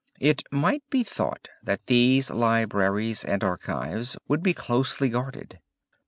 It 0.19 0.41
might 0.51 0.81
be 0.89 1.03
thought 1.03 1.49
that 1.61 1.85
these 1.85 2.31
libraries 2.31 3.23
and 3.23 3.43
archives 3.43 4.17
would 4.27 4.41
be 4.41 4.55
closely 4.55 5.09
guarded. 5.09 5.59